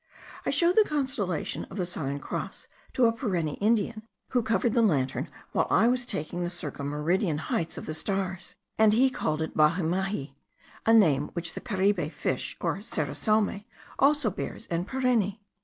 I 0.47 0.49
showed 0.49 0.77
the 0.77 0.83
constellation 0.83 1.65
of 1.65 1.77
the 1.77 1.85
Southern 1.85 2.17
Cross 2.19 2.65
to 2.93 3.05
a 3.05 3.13
Pareni 3.13 3.59
Indian, 3.61 4.01
who 4.29 4.41
covered 4.41 4.73
the 4.73 4.81
lantern 4.81 5.29
while 5.51 5.67
I 5.69 5.87
was 5.89 6.07
taking 6.07 6.41
the 6.41 6.49
circum 6.49 6.87
meridian 6.87 7.37
heights 7.37 7.77
of 7.77 7.85
the 7.85 7.93
stars; 7.93 8.55
and 8.79 8.93
he 8.93 9.11
called 9.11 9.43
it 9.43 9.55
Bahumehi, 9.55 10.33
a 10.87 10.93
name 10.95 11.29
which 11.33 11.53
the 11.53 11.61
caribe 11.61 12.11
fish, 12.13 12.57
or 12.61 12.81
serra 12.81 13.13
salme, 13.13 13.63
also 13.99 14.31
bears 14.31 14.65
in 14.65 14.85
Pareni. 14.85 15.39